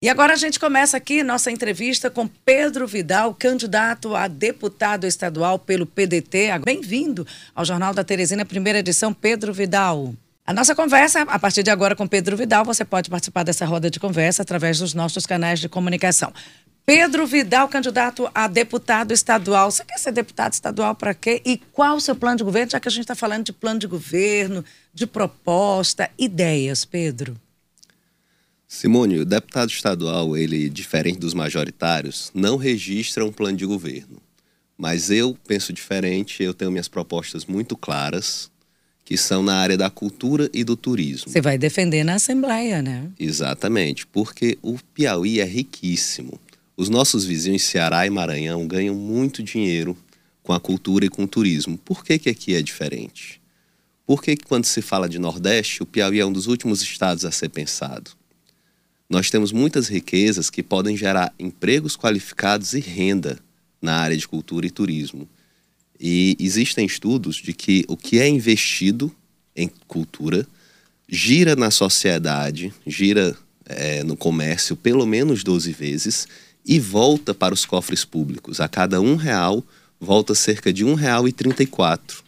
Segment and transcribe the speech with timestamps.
[0.00, 5.58] E agora a gente começa aqui nossa entrevista com Pedro Vidal, candidato a deputado estadual
[5.58, 6.56] pelo PDT.
[6.64, 10.14] Bem-vindo ao Jornal da Teresina, primeira edição, Pedro Vidal.
[10.46, 13.90] A nossa conversa, a partir de agora com Pedro Vidal, você pode participar dessa roda
[13.90, 16.32] de conversa através dos nossos canais de comunicação.
[16.86, 19.68] Pedro Vidal, candidato a deputado estadual.
[19.68, 21.42] Você quer ser deputado estadual para quê?
[21.44, 22.70] E qual o seu plano de governo?
[22.70, 27.36] Já que a gente está falando de plano de governo, de proposta, ideias, Pedro.
[28.70, 34.20] Simone, o deputado estadual, ele, diferente dos majoritários, não registra um plano de governo.
[34.76, 38.50] Mas eu penso diferente, eu tenho minhas propostas muito claras,
[39.06, 41.32] que são na área da cultura e do turismo.
[41.32, 43.10] Você vai defender na Assembleia, né?
[43.18, 46.38] Exatamente, porque o Piauí é riquíssimo.
[46.76, 49.96] Os nossos vizinhos Ceará e Maranhão ganham muito dinheiro
[50.42, 51.78] com a cultura e com o turismo.
[51.78, 53.40] Por que, que aqui é diferente?
[54.06, 57.24] Por que, que quando se fala de Nordeste, o Piauí é um dos últimos estados
[57.24, 58.17] a ser pensado?
[59.08, 63.38] Nós temos muitas riquezas que podem gerar empregos qualificados e renda
[63.80, 65.26] na área de cultura e turismo.
[65.98, 69.14] E existem estudos de que o que é investido
[69.56, 70.46] em cultura
[71.08, 76.28] gira na sociedade, gira é, no comércio pelo menos 12 vezes
[76.64, 78.60] e volta para os cofres públicos.
[78.60, 79.64] A cada um real,
[79.98, 82.22] volta cerca de um real e 34.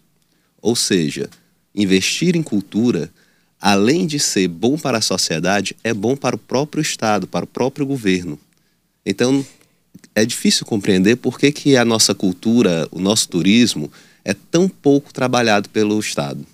[0.62, 1.28] Ou seja,
[1.74, 3.12] investir em cultura
[3.60, 7.48] além de ser bom para a sociedade, é bom para o próprio Estado, para o
[7.48, 8.38] próprio governo.
[9.04, 9.44] Então,
[10.14, 13.90] é difícil compreender por que, que a nossa cultura, o nosso turismo,
[14.24, 16.44] é tão pouco trabalhado pelo Estado.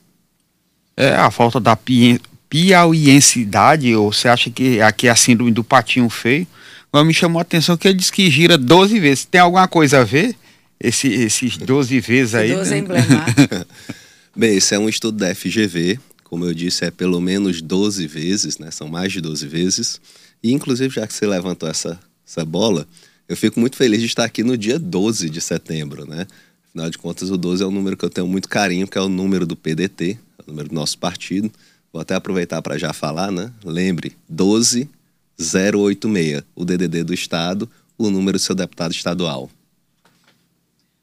[0.96, 5.64] É a falta da pi piauiensidade, ou você acha que aqui é a síndrome do
[5.64, 6.46] patinho feio?
[6.92, 9.24] Mas me chamou a atenção que ele diz que gira 12 vezes.
[9.24, 10.34] Tem alguma coisa a ver?
[10.78, 12.52] Esse, esses 12 vezes aí?
[12.52, 12.78] 12 né?
[12.78, 13.66] emblemáticos.
[14.34, 18.58] Bem, esse é um estudo da FGV, como eu disse, é pelo menos 12 vezes,
[18.58, 18.72] né?
[18.72, 20.00] São mais de 12 vezes.
[20.42, 22.84] E, inclusive, já que você levantou essa, essa bola,
[23.28, 26.26] eu fico muito feliz de estar aqui no dia 12 de setembro, né?
[26.68, 29.00] Afinal de contas, o 12 é um número que eu tenho muito carinho, que é
[29.00, 31.48] o número do PDT, é o número do nosso partido.
[31.92, 33.52] Vou até aproveitar para já falar, né?
[33.64, 39.48] Lembre, 12086, o DDD do Estado, o número do seu deputado estadual.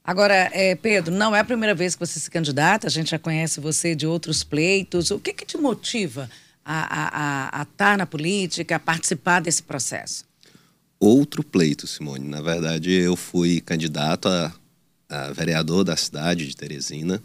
[0.03, 3.19] Agora, é, Pedro, não é a primeira vez que você se candidata, a gente já
[3.19, 5.11] conhece você de outros pleitos.
[5.11, 6.29] O que, que te motiva
[6.65, 10.25] a, a, a, estar na política, a participar desse processo?
[10.99, 12.27] Outro pleito, Simone.
[12.27, 14.53] Na verdade, eu fui candidato a,
[15.07, 17.23] a vereador da cidade de Teresina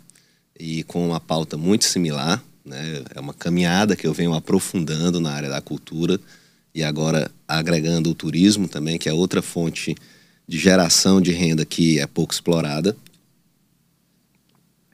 [0.58, 2.42] e com uma pauta muito similar.
[2.64, 3.02] Né?
[3.12, 6.20] É uma caminhada que eu venho aprofundando na área da cultura
[6.72, 9.96] e agora agregando o turismo também, que é outra fonte
[10.48, 12.96] de geração de renda que é pouco explorada.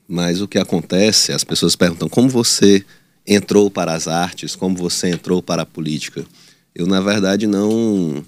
[0.06, 2.84] Mas o que acontece, as pessoas perguntam como você
[3.26, 6.26] entrou para as artes, como você entrou para a política.
[6.74, 8.22] Eu, na verdade, não,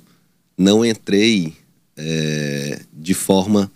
[0.57, 1.55] não entrei
[1.97, 3.71] é, de forma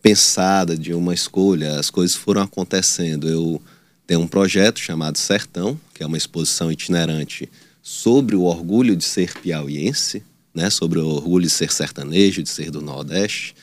[0.00, 1.78] pensada, de uma escolha.
[1.78, 3.28] As coisas foram acontecendo.
[3.28, 3.60] Eu
[4.06, 7.50] tenho um projeto chamado Sertão, que é uma exposição itinerante
[7.82, 10.22] sobre o orgulho de ser piauiense,
[10.54, 13.54] né, sobre o orgulho de ser sertanejo, de ser do Nordeste,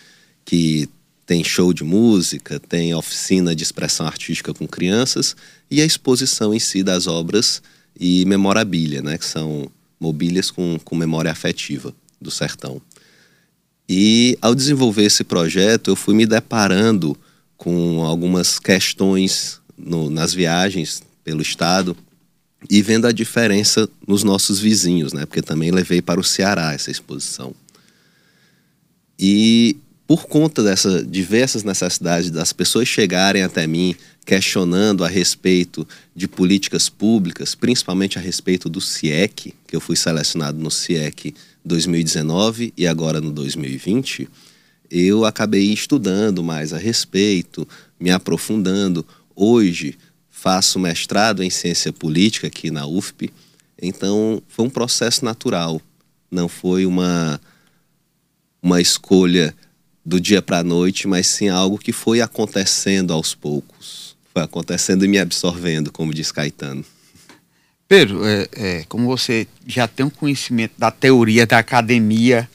[0.43, 0.89] que
[1.25, 5.35] tem show de música, tem oficina de expressão artística com crianças
[5.69, 7.61] e a exposição em si das obras
[7.99, 12.81] e memorabilia, né, que são mobílias com, com memória afetiva do sertão.
[13.87, 17.17] E ao desenvolver esse projeto, eu fui me deparando
[17.57, 21.95] com algumas questões no, nas viagens pelo estado
[22.67, 25.25] e vendo a diferença nos nossos vizinhos, né?
[25.25, 27.53] Porque também levei para o Ceará essa exposição.
[29.17, 29.77] E
[30.07, 36.89] por conta dessas diversas necessidades das pessoas chegarem até mim questionando a respeito de políticas
[36.89, 41.33] públicas, principalmente a respeito do CIEC, que eu fui selecionado no CIEC
[41.63, 44.27] 2019 e agora no 2020,
[44.89, 47.67] eu acabei estudando mais a respeito,
[47.99, 49.05] me aprofundando.
[49.35, 49.97] Hoje,
[50.39, 53.29] faço mestrado em ciência política aqui na UFP,
[53.81, 55.81] então foi um processo natural,
[56.31, 57.41] não foi uma,
[58.61, 59.53] uma escolha
[60.05, 65.03] do dia para a noite, mas sim algo que foi acontecendo aos poucos, foi acontecendo
[65.03, 66.85] e me absorvendo, como diz Caetano.
[67.85, 72.49] Pedro, é, é, como você já tem um conhecimento da teoria da academia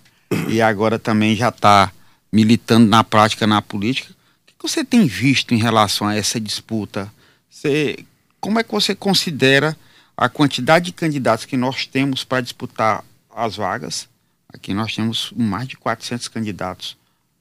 [0.48, 1.92] e agora também já está
[2.32, 7.12] militando na prática na política, o que você tem visto em relação a essa disputa
[7.54, 8.04] você,
[8.40, 9.76] como é que você considera
[10.16, 13.04] a quantidade de candidatos que nós temos para disputar
[13.34, 14.08] as vagas?
[14.52, 16.96] Aqui nós temos mais de 400 candidatos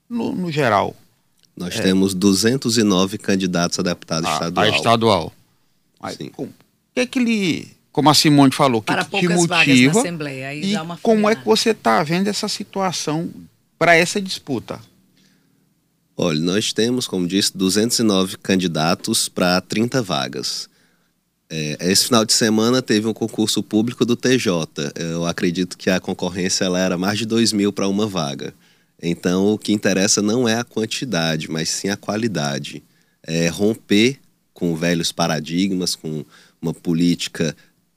[0.10, 0.96] no, no geral.
[1.56, 4.66] Nós é, temos 209 candidatos a deputado a, estadual.
[4.66, 5.34] A estadual.
[6.00, 6.48] Mas, o
[6.94, 10.00] que é que lhe como a Simone falou, que Para te poucas vagas na motiva
[10.00, 10.48] Assembleia.
[10.48, 13.32] Aí e dá uma como é que você está vendo essa situação
[13.78, 14.80] para essa disputa?
[16.16, 20.70] Olha, nós temos, como disse, 209 candidatos para 30 vagas.
[21.50, 24.94] É, esse final de semana teve um concurso público do TJ.
[24.96, 28.54] Eu acredito que a concorrência ela era mais de 2 mil para uma vaga.
[29.02, 32.84] Então, o que interessa não é a quantidade, mas sim a qualidade.
[33.24, 34.20] É romper
[34.54, 36.24] com velhos paradigmas, com
[36.62, 37.56] uma política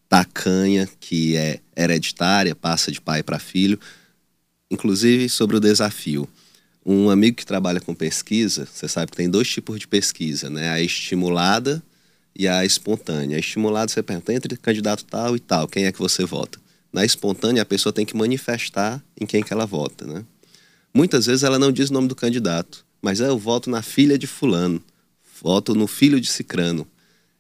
[0.08, 3.78] tacanha que é hereditária, passa de pai para filho.
[4.70, 6.28] Inclusive, sobre o desafio.
[6.88, 10.70] Um amigo que trabalha com pesquisa, você sabe que tem dois tipos de pesquisa, né?
[10.70, 11.82] A estimulada
[12.32, 13.36] e a espontânea.
[13.36, 16.60] A estimulada você pergunta entre candidato tal e tal, quem é que você vota?
[16.92, 20.24] Na espontânea, a pessoa tem que manifestar em quem que ela vota, né?
[20.94, 24.16] Muitas vezes ela não diz o nome do candidato, mas é, eu voto na filha
[24.16, 24.80] de fulano,
[25.42, 26.86] voto no filho de cicrano.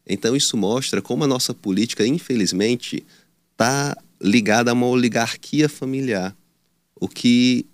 [0.04, 3.06] Então isso mostra como a nossa política, infelizmente,
[3.52, 6.36] está ligada a uma oligarquia familiar,
[7.00, 7.64] o que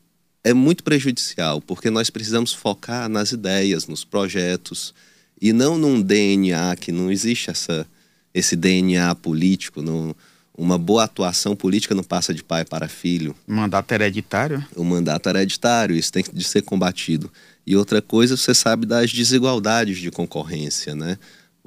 [0.44, 4.92] é muito prejudicial, porque nós precisamos focar nas ideias, nos projetos,
[5.40, 7.86] e não num DNA que não existe essa,
[8.34, 10.14] esse DNA político, não,
[10.56, 13.34] uma boa atuação política não passa de pai para filho.
[13.46, 14.64] Mandato hereditário?
[14.76, 17.30] O mandato hereditário, isso tem de ser combatido.
[17.66, 21.18] E outra coisa, você sabe das desigualdades de concorrência, né?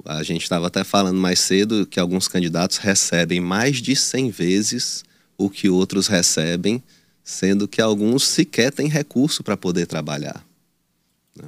[0.04, 5.04] A gente estava até falando mais cedo que alguns candidatos recebem mais de 100 vezes
[5.38, 6.82] o que outros recebem,
[7.26, 10.46] sendo que alguns sequer têm recurso para poder trabalhar.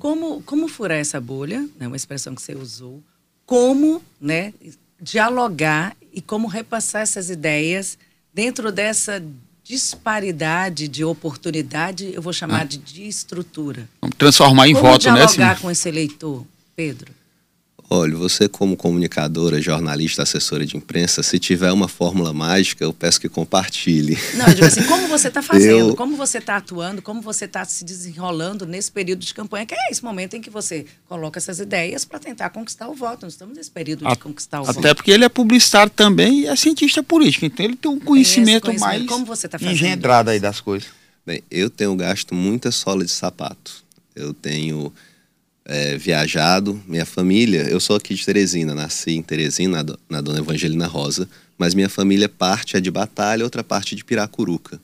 [0.01, 3.01] Como, como furar essa bolha, né, uma expressão que você usou,
[3.47, 4.53] como né,
[5.01, 7.97] dialogar e como repassar essas ideias
[8.35, 9.25] dentro dessa
[9.63, 13.89] disparidade de oportunidade, eu vou chamar de, de estrutura.
[14.01, 15.61] Vamos transformar em como voto, né, dialogar Simone?
[15.61, 17.13] com esse eleitor, Pedro?
[17.91, 23.19] Olha, você como comunicadora, jornalista, assessora de imprensa, se tiver uma fórmula mágica, eu peço
[23.19, 24.19] que compartilhe.
[24.35, 27.47] Não, eu digo assim, como você está fazendo, Eu- como você está atuando, como você
[27.47, 31.39] está se desenrolando nesse período de campanha, que é esse momento em que você coloca
[31.39, 33.23] essas ideias para tentar conquistar o voto.
[33.25, 34.79] Nós estamos nesse período de A- conquistar o voto.
[34.81, 38.65] Até porque ele é publicitário também e é cientista político, então ele tem um conhecimento,
[38.67, 38.99] conhecimento.
[38.99, 40.89] mais Como você tá fazendo engendrado aí das coisas.
[41.27, 43.83] Bem, eu tenho gasto muita sola de sapato.
[44.15, 44.93] Eu tenho
[45.69, 50.39] é, viajado, minha família, eu sou aqui de Teresina, nasci em Teresina, na, na Dona
[50.39, 51.29] Evangelina Rosa,
[51.59, 54.81] mas minha família parte é de Batalha, outra parte de Piracuruca.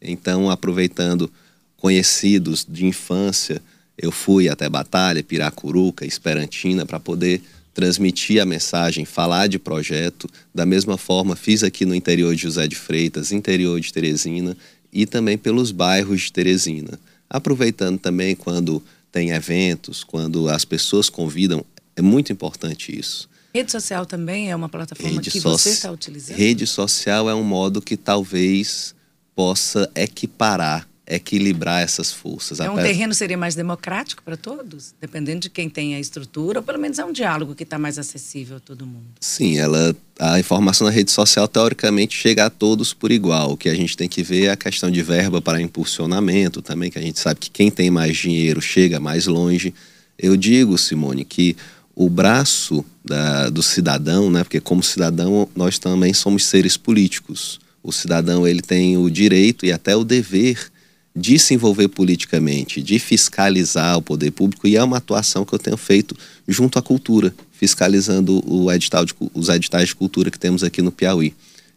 [0.00, 1.28] Então, aproveitando
[1.76, 3.60] conhecidos de infância,
[3.96, 7.42] eu fui até Batalha, Piracuruca, Esperantina, para poder
[7.74, 10.28] transmitir a mensagem, falar de projeto.
[10.54, 14.56] Da mesma forma, fiz aqui no interior de José de Freitas, interior de Teresina
[14.92, 16.98] e também pelos bairros de Teresina.
[17.28, 21.64] Aproveitando também quando tem eventos, quando as pessoas convidam,
[21.96, 23.28] é muito importante isso.
[23.54, 26.36] Rede social também é uma plataforma Rede, que você está utilizando?
[26.36, 28.94] rede social é um modo que talvez
[29.34, 32.60] possa equiparar, equilibrar essas forças.
[32.60, 36.62] É um terreno seria mais democrático para todos, dependendo de quem tem a estrutura, ou
[36.62, 39.06] pelo menos é um diálogo que está mais acessível a todo mundo.
[39.18, 43.52] Sim, ela, a informação na rede social teoricamente chega a todos por igual.
[43.52, 46.90] O que a gente tem que ver é a questão de verba para impulsionamento também,
[46.90, 49.72] que a gente sabe que quem tem mais dinheiro chega mais longe.
[50.18, 51.56] Eu digo, Simone, que
[51.94, 57.58] o braço da- do cidadão, né, porque como cidadão nós também somos seres políticos.
[57.82, 60.70] O cidadão ele tem o direito e até o dever
[61.18, 65.58] de se envolver politicamente, de fiscalizar o poder público, e é uma atuação que eu
[65.58, 70.62] tenho feito junto à cultura, fiscalizando o edital de os editais de cultura que temos
[70.62, 71.34] aqui no Piauí.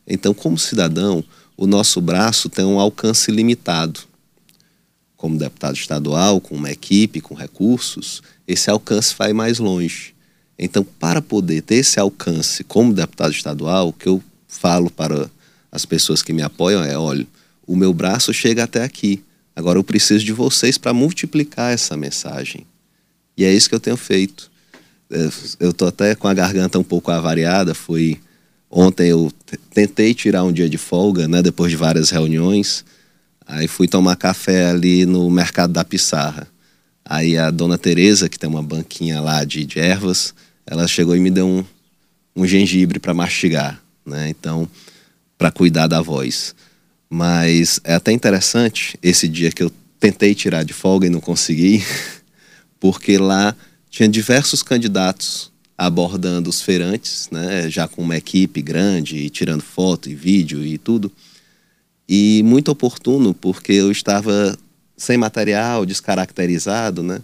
[0.07, 1.23] Então, como cidadão,
[1.57, 4.01] o nosso braço tem um alcance limitado.
[5.17, 10.13] Como deputado estadual, com uma equipe, com recursos, esse alcance vai mais longe.
[10.57, 15.29] Então, para poder ter esse alcance como deputado estadual, o que eu falo para
[15.71, 17.25] as pessoas que me apoiam é: olha,
[17.65, 19.23] o meu braço chega até aqui.
[19.55, 22.65] Agora eu preciso de vocês para multiplicar essa mensagem.
[23.37, 24.49] E é isso que eu tenho feito.
[25.09, 25.29] É,
[25.59, 27.73] Eu tô até com a garganta um pouco avariada.
[27.73, 28.19] Foi
[28.69, 29.31] ontem eu
[29.73, 32.85] tentei tirar um dia de folga, né, depois de várias reuniões.
[33.45, 36.47] Aí fui tomar café ali no mercado da Pissarra.
[37.03, 40.33] Aí a dona Teresa, que tem uma banquinha lá de, de ervas,
[40.65, 41.65] ela chegou e me deu um,
[42.35, 44.29] um gengibre para mastigar, né?
[44.29, 44.67] Então,
[45.37, 46.55] para cuidar da voz.
[47.13, 51.83] Mas é até interessante esse dia que eu tentei tirar de folga e não consegui,
[52.79, 53.53] porque lá
[53.89, 60.09] tinha diversos candidatos abordando os feirantes, né, já com uma equipe grande, e tirando foto
[60.09, 61.11] e vídeo e tudo.
[62.07, 64.57] E muito oportuno, porque eu estava
[64.95, 67.21] sem material, descaracterizado, né?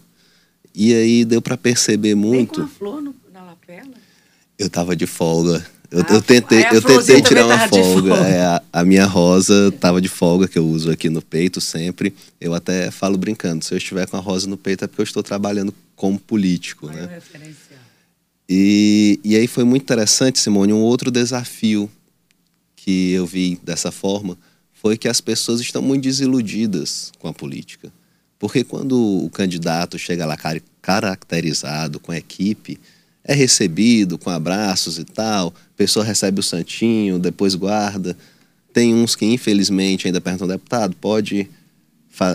[0.76, 2.62] E aí deu para perceber Vem com muito.
[2.62, 3.94] a flor no- na lapela.
[4.60, 8.16] Eu estava de folga Eu, eu Ah, tentei, aí a eu tentei tirar uma folga.
[8.16, 8.28] folga.
[8.28, 12.14] É, a, a minha rosa tava de folga, que eu uso aqui no peito sempre.
[12.42, 15.06] Eu até falo brincando, se eu estiver com a rosa no peito é porque eu
[15.06, 17.22] estou trabalhando como político, Olha né?
[18.50, 21.90] E, e aí foi muito interessante, Simone, um outro desafio
[22.76, 24.38] que eu vi dessa forma
[24.74, 27.92] foi que as pessoas estão muito desiludidas com a política.
[28.40, 30.38] Porque quando o candidato chega lá
[30.82, 32.80] caracterizado com a equipe,
[33.28, 38.18] é recebido com abraços e tal, a pessoa recebe o santinho, depois guarda.
[38.72, 41.50] Tem uns que infelizmente ainda perguntam, deputado, pode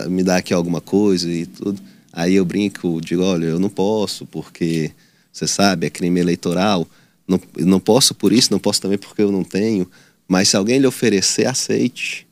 [0.09, 1.81] me dar aqui alguma coisa e tudo.
[2.11, 4.91] Aí eu brinco, digo, olha, eu não posso, porque
[5.31, 6.87] você sabe, é crime eleitoral.
[7.27, 9.89] Não, não posso por isso, não posso também porque eu não tenho.
[10.27, 12.27] Mas se alguém lhe oferecer, aceite.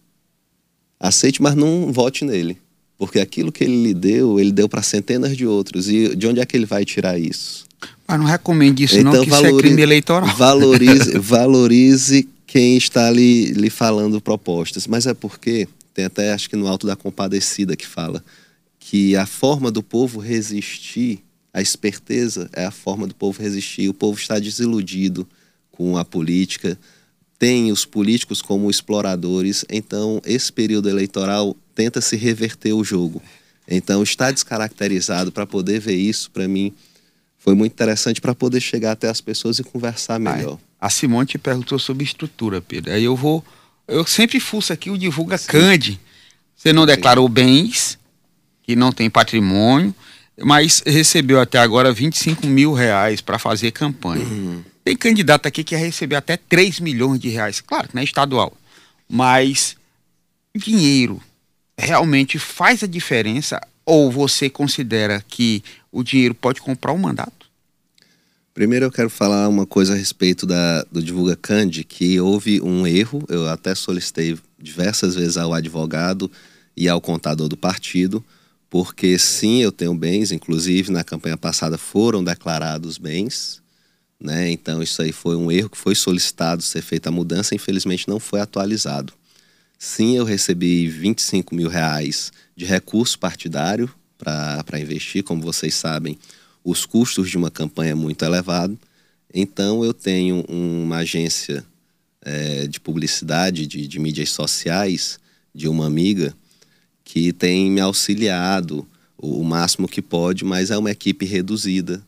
[1.00, 2.58] Aceite, mas não vote nele.
[2.96, 5.90] Porque aquilo que ele lhe deu, ele deu para centenas de outros.
[5.90, 7.66] E de onde é que ele vai tirar isso?
[8.08, 10.36] Mas não recomende isso não, que isso é crime eleitoral.
[10.36, 14.88] Valorize, valorize quem está lhe, lhe falando propostas.
[14.88, 18.24] Mas é porque, tem até acho que no Alto da Compadecida que fala,
[18.80, 21.24] que a forma do povo resistir,
[21.54, 23.88] a esperteza é a forma do povo resistir.
[23.88, 25.28] O povo está desiludido
[25.72, 26.78] com a política,
[27.40, 33.22] tem os políticos como exploradores, então esse período eleitoral tenta se reverter o jogo.
[33.68, 36.74] Então está descaracterizado para poder ver isso, para mim,
[37.42, 40.60] foi muito interessante para poder chegar até as pessoas e conversar melhor.
[40.80, 42.94] A Simone te perguntou sobre estrutura, Pedro.
[42.94, 43.44] Aí eu vou.
[43.88, 46.00] Eu sempre fuço aqui o Divulga Cande.
[46.56, 47.98] Você não declarou bens,
[48.62, 49.94] que não tem patrimônio,
[50.40, 54.24] mas recebeu até agora 25 mil reais para fazer campanha.
[54.84, 57.60] Tem candidato aqui que ia receber até 3 milhões de reais.
[57.60, 58.56] Claro que não é estadual.
[59.10, 59.76] Mas
[60.56, 61.20] dinheiro
[61.76, 63.60] realmente faz a diferença?
[63.84, 67.52] Ou você considera que o dinheiro pode comprar um mandato?
[68.54, 72.86] Primeiro eu quero falar uma coisa a respeito da, do Divulga Cande, que houve um
[72.86, 76.30] erro, eu até solicitei diversas vezes ao advogado
[76.76, 78.24] e ao contador do partido,
[78.70, 83.62] porque sim, eu tenho bens, inclusive na campanha passada foram declarados bens,
[84.20, 84.52] né?
[84.52, 88.20] Então isso aí foi um erro que foi solicitado ser feita a mudança, infelizmente não
[88.20, 89.14] foi atualizado.
[89.80, 93.90] Sim, eu recebi 25 mil reais de recurso partidário
[94.22, 96.18] para investir, como vocês sabem,
[96.64, 98.78] os custos de uma campanha é muito elevado.
[99.34, 101.66] Então eu tenho uma agência
[102.22, 105.20] eh, de publicidade, de, de mídias sociais,
[105.54, 106.36] de uma amiga,
[107.04, 108.88] que tem me auxiliado
[109.18, 112.02] o, o máximo que pode, mas é uma equipe reduzida.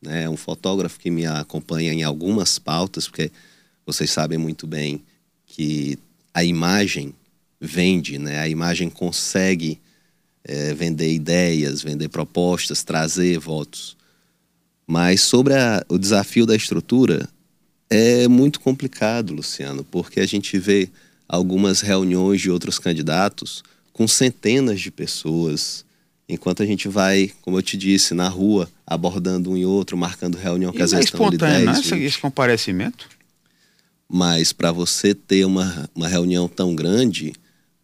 [0.00, 0.24] Né?
[0.24, 3.32] É um fotógrafo que me acompanha em algumas pautas, porque
[3.84, 5.02] vocês sabem muito bem
[5.46, 5.98] que
[6.32, 7.12] a imagem
[7.60, 8.40] vende, né?
[8.40, 9.80] A imagem consegue
[10.46, 13.96] é, vender ideias, vender propostas, trazer votos.
[14.86, 17.28] Mas sobre a, o desafio da estrutura
[17.90, 20.88] é muito complicado, Luciano, porque a gente vê
[21.28, 25.84] algumas reuniões de outros candidatos com centenas de pessoas,
[26.28, 30.36] enquanto a gente vai, como eu te disse, na rua abordando um e outro, marcando
[30.36, 32.04] reunião que E às vezes estão espontâneo, 10, não é esse, 20.
[32.04, 33.08] esse comparecimento?
[34.08, 37.32] Mas para você ter uma, uma reunião tão grande,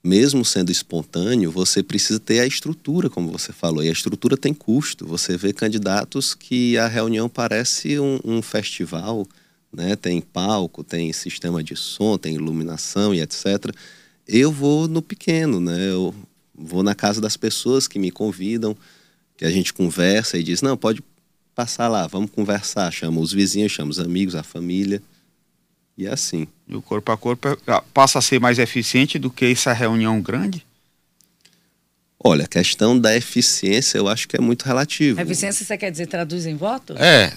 [0.02, 3.85] mesmo sendo espontâneo, você precisa ter a estrutura, como você falou.
[3.85, 5.06] E a estrutura tem custo.
[5.06, 9.26] Você vê candidatos que a reunião parece um, um festival,
[9.73, 9.94] né?
[9.94, 13.73] Tem palco, tem sistema de som, tem iluminação e etc.
[14.26, 15.90] Eu vou no pequeno, né?
[15.90, 16.12] Eu
[16.52, 18.76] vou na casa das pessoas que me convidam,
[19.37, 21.02] que a gente conversa e diz, não, pode
[21.54, 22.90] passar lá, vamos conversar.
[22.90, 25.00] Chama os vizinhos, chama os amigos, a família.
[25.97, 26.47] E é assim.
[26.69, 29.73] E o corpo a corpo é- ah, passa a ser mais eficiente do que essa
[29.73, 30.65] reunião grande?
[32.25, 35.21] Olha, a questão da eficiência eu acho que é muito relativo.
[35.21, 36.95] Eficiência, você quer dizer, traduz em voto?
[36.97, 37.33] É,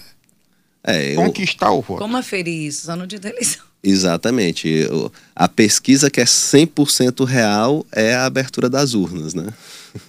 [0.84, 1.98] É, eu- conquistar o voto.
[2.00, 2.86] Como aferir isso?
[2.86, 3.64] Só no dia da eleição.
[3.82, 4.68] exatamente.
[4.68, 9.52] Eu- a pesquisa que é 100% real é a abertura das urnas, né?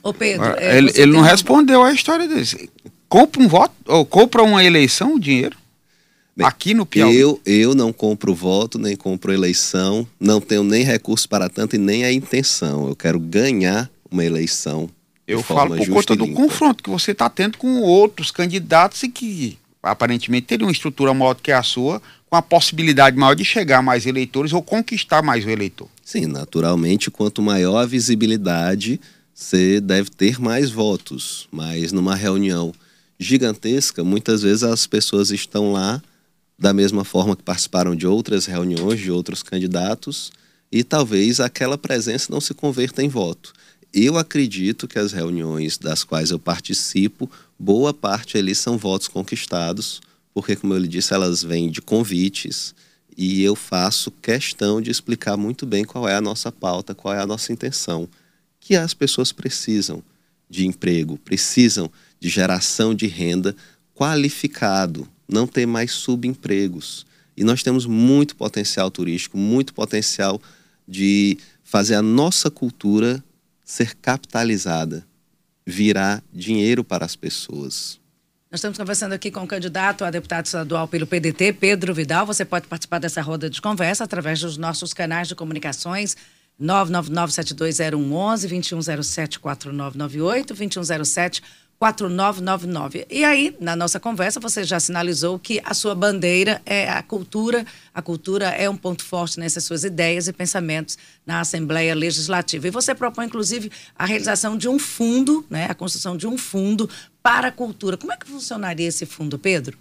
[0.03, 0.45] Ô, Pedro.
[0.45, 2.69] Ah, é, ele ele não um- respondeu a história desse.
[3.09, 5.56] Compra um voto, ou compra uma eleição, o dinheiro.
[6.37, 7.17] Bem, Aqui no Piauí.
[7.17, 11.79] Eu, eu não compro voto, nem compro eleição, não tenho nem recurso para tanto e
[11.79, 12.87] nem a intenção.
[12.87, 14.85] Eu quero ganhar uma eleição.
[14.85, 19.09] de Eu falo por conta do confronto que você está tendo com outros candidatos e
[19.09, 23.43] que aparentemente teriam uma estrutura maior do que a sua, com a possibilidade maior de
[23.43, 25.89] chegar a mais eleitores ou conquistar mais o eleitor.
[26.03, 29.01] Sim, naturalmente, quanto maior a visibilidade,
[29.33, 31.47] você deve ter mais votos.
[31.51, 32.71] Mas numa reunião
[33.19, 35.99] gigantesca, muitas vezes as pessoas estão lá
[36.57, 40.31] da mesma forma que participaram de outras reuniões de outros candidatos
[40.71, 43.53] e talvez aquela presença não se converta em voto.
[43.93, 50.01] Eu acredito que as reuniões das quais eu participo, boa parte ali são votos conquistados,
[50.33, 52.75] porque, como eu lhe disse, elas vêm de convites
[53.17, 57.19] e eu faço questão de explicar muito bem qual é a nossa pauta, qual é
[57.19, 58.07] a nossa intenção.
[58.59, 60.03] Que as pessoas precisam
[60.49, 63.55] de emprego, precisam de geração de renda
[63.95, 67.05] qualificado, não ter mais subempregos.
[67.35, 70.41] E nós temos muito potencial turístico, muito potencial
[70.87, 73.23] de fazer a nossa cultura
[73.63, 75.05] ser capitalizada,
[75.65, 77.99] virar dinheiro para as pessoas.
[78.49, 82.25] Nós estamos conversando aqui com o candidato a deputado estadual pelo PDT, Pedro Vidal.
[82.25, 86.15] Você pode participar dessa roda de conversa através dos nossos canais de comunicações
[86.59, 88.47] 999-720111,
[89.39, 91.43] 2107-4998, 2107
[91.79, 93.05] 4999.
[93.09, 97.65] E aí, na nossa conversa, você já sinalizou que a sua bandeira é a cultura.
[97.93, 102.67] A cultura é um ponto forte nessas suas ideias e pensamentos na Assembleia Legislativa.
[102.67, 106.89] E você propõe, inclusive, a realização de um fundo, né, a construção de um fundo
[107.21, 107.95] para a cultura.
[107.95, 109.77] Como é que funcionaria esse fundo, Pedro?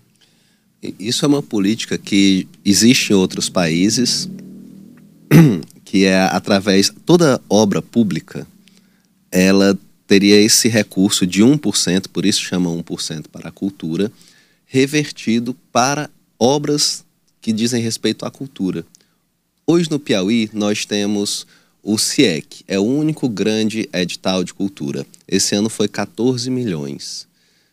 [0.98, 4.28] Isso é uma política que existe em outros países,
[5.82, 8.46] que é através toda obra pública,
[9.32, 9.76] ela
[10.06, 14.10] teria esse recurso de 1%, por isso chama 1% para a cultura,
[14.66, 16.08] revertido para
[16.38, 17.04] obras
[17.40, 18.84] que dizem respeito à cultura.
[19.66, 21.46] Hoje no Piauí nós temos
[21.82, 25.06] o CIEC, é o único grande edital de cultura.
[25.26, 27.26] Esse ano foi 14 milhões.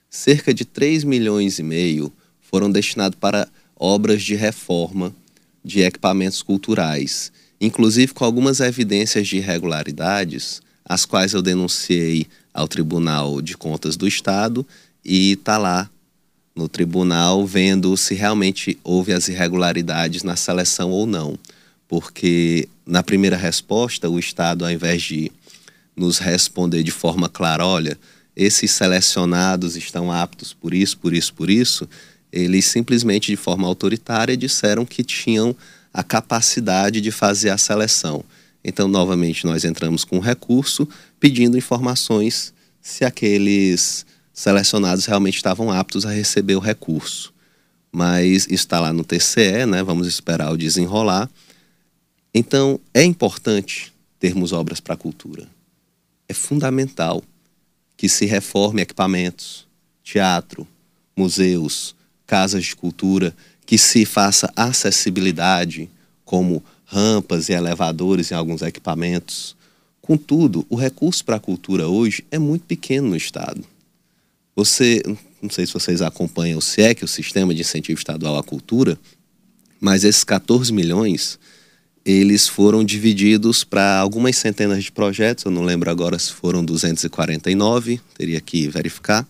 [0.09, 5.13] Cerca de 3 milhões e meio foram destinados para obras de reforma
[5.65, 13.41] de equipamentos culturais, inclusive com algumas evidências de irregularidades as quais eu denunciei ao Tribunal
[13.41, 14.65] de Contas do Estado
[15.03, 15.89] e está lá
[16.55, 21.37] no tribunal vendo se realmente houve as irregularidades na seleção ou não.
[21.87, 25.31] Porque na primeira resposta, o Estado, ao invés de
[25.95, 27.97] nos responder de forma clara, olha,
[28.35, 31.87] esses selecionados estão aptos por isso, por isso, por isso,
[32.31, 35.55] eles simplesmente de forma autoritária disseram que tinham
[35.93, 38.23] a capacidade de fazer a seleção.
[38.63, 40.87] Então, novamente, nós entramos com recurso
[41.19, 47.33] pedindo informações se aqueles selecionados realmente estavam aptos a receber o recurso.
[47.91, 49.83] Mas está lá no TCE, né?
[49.83, 51.29] Vamos esperar o desenrolar.
[52.33, 55.47] Então, é importante termos obras para a cultura.
[56.27, 57.23] É fundamental
[57.95, 59.67] que se reforme equipamentos,
[60.03, 60.67] teatro,
[61.15, 63.35] museus, casas de cultura,
[63.65, 65.89] que se faça acessibilidade,
[66.25, 69.55] como rampas e elevadores em alguns equipamentos.
[69.99, 73.63] Contudo, o recurso para a cultura hoje é muito pequeno no Estado.
[74.55, 75.01] Você,
[75.41, 78.99] não sei se vocês acompanham o SIEC, o Sistema de Incentivo Estadual à Cultura,
[79.79, 81.39] mas esses 14 milhões,
[82.05, 87.99] eles foram divididos para algumas centenas de projetos, eu não lembro agora se foram 249,
[88.15, 89.27] teria que verificar.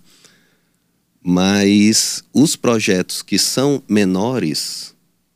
[1.23, 4.93] Mas os projetos que são menores,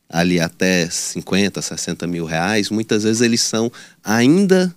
[0.09, 3.71] ali até 50, 60 mil reais, muitas vezes eles são
[4.03, 4.73] ainda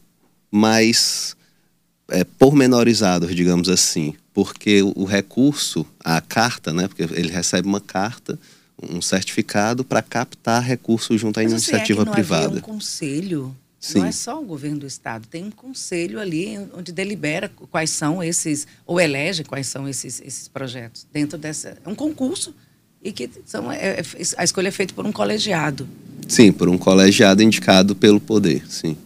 [0.50, 1.36] mais
[2.08, 8.38] é, pormenorizados, digamos assim, porque o, recurso, a carta, né, porque ele recebe uma carta,
[8.82, 12.58] um certificado para captar recursos junto à Mas iniciativa é que não privada.
[12.58, 13.56] um conselho.
[13.78, 14.00] Sim.
[14.00, 18.22] Não é só o governo do estado, tem um conselho ali onde delibera quais são
[18.22, 21.06] esses, ou elege quais são esses, esses projetos.
[21.10, 21.78] Dentro dessa.
[21.82, 22.54] É um concurso
[23.02, 24.04] e que são, é, é,
[24.36, 25.88] a escolha é feita por um colegiado.
[26.28, 28.96] Sim, por um colegiado indicado pelo poder, sim.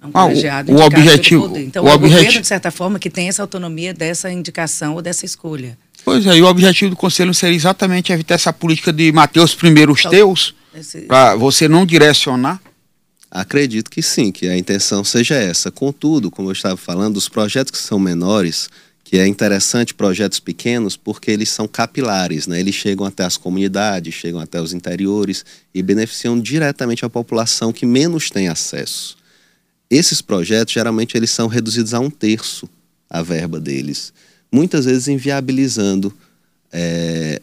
[0.00, 1.64] É um colegiado ah, o, o objetivo, pelo poder.
[1.66, 5.02] Então, o, o objetivo, governo, de certa forma, que tem essa autonomia dessa indicação ou
[5.02, 5.76] dessa escolha.
[6.04, 9.92] Pois é, e o objetivo do Conselho seria exatamente evitar essa política de Mateus primeiro
[9.92, 11.02] os então, teus, esse...
[11.02, 12.60] para você não direcionar?
[13.30, 15.70] Acredito que sim, que a intenção seja essa.
[15.70, 18.70] Contudo, como eu estava falando, os projetos que são menores,
[19.08, 22.60] que é interessante projetos pequenos porque eles são capilares, né?
[22.60, 27.86] Eles chegam até as comunidades, chegam até os interiores e beneficiam diretamente a população que
[27.86, 29.16] menos tem acesso.
[29.88, 32.68] Esses projetos geralmente eles são reduzidos a um terço
[33.08, 34.12] a verba deles,
[34.52, 36.14] muitas vezes inviabilizando
[36.70, 37.40] é,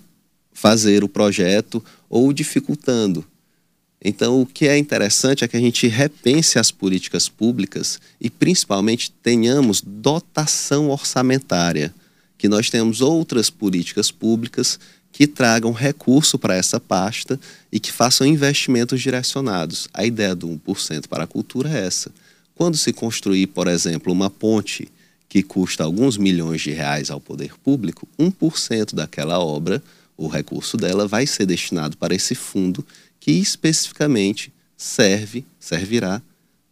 [0.53, 3.25] fazer o projeto ou dificultando.
[4.03, 9.11] Então, o que é interessante é que a gente repense as políticas públicas e, principalmente,
[9.23, 11.93] tenhamos dotação orçamentária,
[12.37, 14.79] que nós tenhamos outras políticas públicas
[15.11, 17.39] que tragam recurso para essa pasta
[17.71, 19.87] e que façam investimentos direcionados.
[19.93, 22.11] A ideia do 1% para a cultura é essa.
[22.53, 24.89] Quando se construir, por exemplo, uma ponte
[25.29, 29.81] que custa alguns milhões de reais ao poder público, 1% daquela obra,
[30.17, 32.85] o recurso dela vai ser destinado para esse fundo
[33.25, 36.21] que especificamente serve, servirá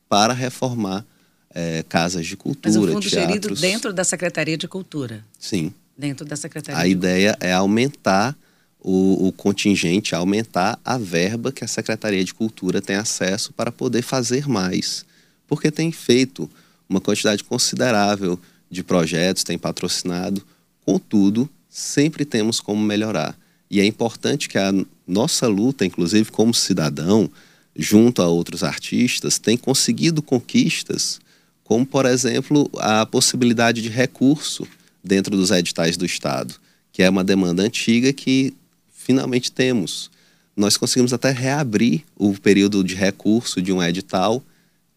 [0.07, 1.03] para reformar
[1.49, 3.11] é, casas de cultura, Mas o fundo teatros.
[3.11, 5.25] gerido dentro da Secretaria de Cultura.
[5.39, 5.73] Sim.
[5.97, 6.79] Dentro da Secretaria.
[6.79, 8.37] A ideia é aumentar
[8.79, 14.03] o, o, contingente, aumentar a verba que a Secretaria de Cultura tem acesso para poder
[14.03, 15.03] fazer mais.
[15.47, 16.47] Porque tem feito
[16.87, 18.39] uma quantidade considerável
[18.69, 20.45] de projetos, tem patrocinado,
[20.85, 23.35] contudo, sempre temos como melhorar.
[23.71, 24.71] E é importante que a
[25.07, 27.29] nossa luta, inclusive como cidadão,
[27.75, 31.19] junto a outros artistas, tem conseguido conquistas,
[31.63, 34.67] como, por exemplo, a possibilidade de recurso
[35.03, 36.55] dentro dos editais do Estado,
[36.91, 38.53] que é uma demanda antiga que
[38.93, 40.09] finalmente temos.
[40.55, 44.43] Nós conseguimos até reabrir o período de recurso de um edital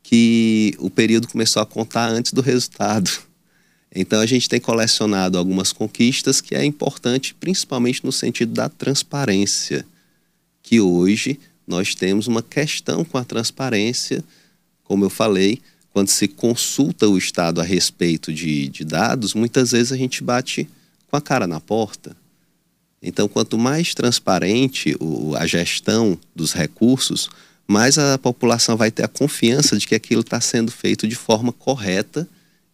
[0.03, 3.11] que o período começou a contar antes do resultado.
[3.93, 9.85] Então a gente tem colecionado algumas conquistas que é importante, principalmente no sentido da transparência,
[10.67, 14.23] que hoje nós temos uma questão com a transparência,
[14.83, 15.61] como eu falei,
[15.93, 20.69] quando se consulta o Estado a respeito de, de dados, muitas vezes a gente bate
[21.07, 22.17] com a cara na porta.
[23.01, 27.31] Então, quanto mais transparente o, a gestão dos recursos,
[27.65, 31.53] mais a população vai ter a confiança de que aquilo está sendo feito de forma
[31.53, 32.29] correta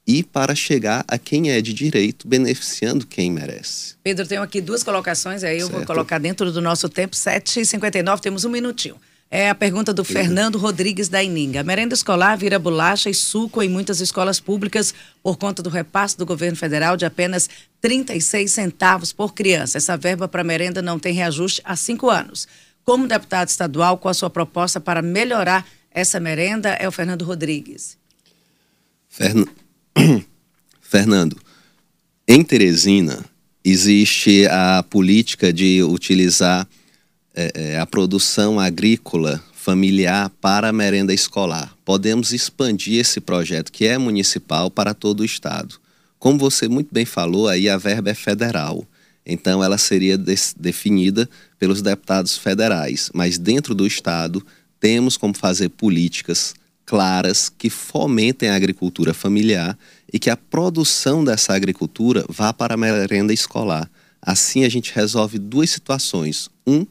[0.07, 3.95] e para chegar a quem é de direito, beneficiando quem merece.
[4.03, 5.79] Pedro, tenho aqui duas colocações, aí eu certo.
[5.79, 8.97] vou colocar dentro do nosso tempo, 7h59, temos um minutinho.
[9.35, 11.63] É a pergunta do Fernando Rodrigues da Ininga.
[11.63, 16.27] Merenda escolar vira bolacha e suco em muitas escolas públicas por conta do repasse do
[16.27, 17.49] governo federal de apenas
[17.81, 19.79] 36 centavos por criança.
[19.79, 22.47] Essa verba para merenda não tem reajuste há cinco anos.
[22.85, 26.71] Como deputado estadual, qual a sua proposta para melhorar essa merenda?
[26.75, 27.97] É o Fernando Rodrigues.
[29.09, 29.47] Fern...
[30.93, 31.39] Fernando,
[32.29, 33.25] em Teresina
[33.65, 36.69] existe a política de utilizar
[37.35, 41.75] é, é, a produção agrícola familiar para a merenda escolar.
[41.83, 45.77] Podemos expandir esse projeto, que é municipal, para todo o estado.
[46.19, 48.87] Como você muito bem falou, aí a verba é federal.
[49.25, 51.27] Então, ela seria definida
[51.59, 53.11] pelos deputados federais.
[53.15, 54.45] Mas, dentro do estado,
[54.79, 59.79] temos como fazer políticas claras que fomentem a agricultura familiar
[60.13, 63.91] e que a produção dessa agricultura vá para a merenda escolar.
[64.21, 66.49] Assim, a gente resolve duas situações.
[66.67, 66.87] Um,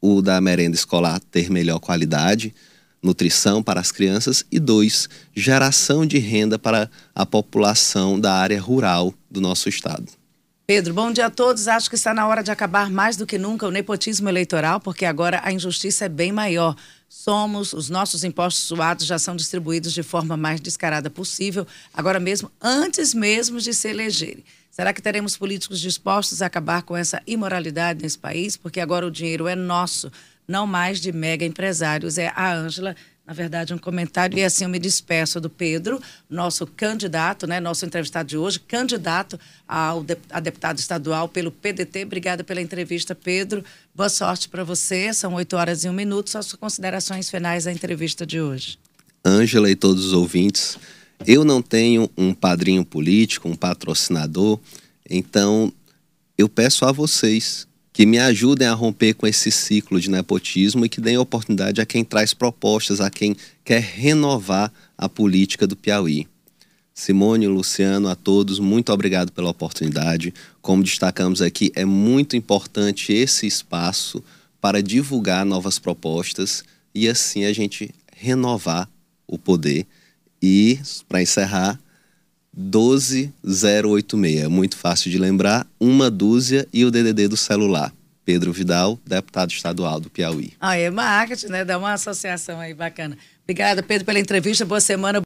[0.00, 2.54] o da merenda escolar ter melhor qualidade,
[3.02, 9.12] nutrição para as crianças, e dois, geração de renda para a população da área rural
[9.30, 10.19] do nosso estado.
[10.70, 11.66] Pedro, bom dia a todos.
[11.66, 15.04] Acho que está na hora de acabar mais do que nunca o nepotismo eleitoral, porque
[15.04, 16.76] agora a injustiça é bem maior.
[17.08, 22.52] Somos, os nossos impostos suados já são distribuídos de forma mais descarada possível, agora mesmo,
[22.62, 24.44] antes mesmo de se elegerem.
[24.70, 28.56] Será que teremos políticos dispostos a acabar com essa imoralidade nesse país?
[28.56, 30.08] Porque agora o dinheiro é nosso,
[30.46, 32.16] não mais de mega empresários.
[32.16, 32.94] É a Ângela,
[33.30, 34.36] na verdade, um comentário.
[34.36, 39.38] E assim eu me despeço do Pedro, nosso candidato, né, nosso entrevistado de hoje, candidato
[39.68, 42.02] ao de, a deputado estadual pelo PDT.
[42.06, 43.64] Obrigada pela entrevista, Pedro.
[43.94, 45.14] Boa sorte para você.
[45.14, 46.28] São oito horas e um minuto.
[46.28, 48.76] Suas considerações finais da entrevista de hoje.
[49.24, 50.76] Ângela e todos os ouvintes.
[51.24, 54.58] Eu não tenho um padrinho político, um patrocinador,
[55.08, 55.72] então
[56.36, 57.68] eu peço a vocês
[58.00, 61.84] que me ajudem a romper com esse ciclo de nepotismo e que deem oportunidade a
[61.84, 66.26] quem traz propostas, a quem quer renovar a política do Piauí.
[66.94, 70.32] Simone, Luciano, a todos, muito obrigado pela oportunidade.
[70.62, 74.24] Como destacamos aqui, é muito importante esse espaço
[74.62, 78.88] para divulgar novas propostas e assim a gente renovar
[79.26, 79.86] o poder
[80.40, 81.78] e, para encerrar,
[82.70, 84.48] 12086.
[84.48, 87.92] Muito fácil de lembrar, uma dúzia e o DDD do celular.
[88.24, 90.52] Pedro Vidal, deputado estadual do Piauí.
[90.60, 91.64] Ah, é marketing, né?
[91.64, 93.18] Dá uma associação aí bacana.
[93.42, 94.64] Obrigada, Pedro, pela entrevista.
[94.64, 95.18] Boa semana.